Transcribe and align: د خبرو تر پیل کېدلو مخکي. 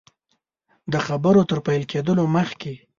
د 0.91 0.95
خبرو 1.05 1.41
تر 1.49 1.59
پیل 1.65 1.83
کېدلو 1.91 2.23
مخکي. 2.35 2.73